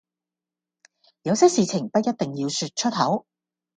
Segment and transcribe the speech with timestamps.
[1.21, 3.27] 有些事情不一定要說出口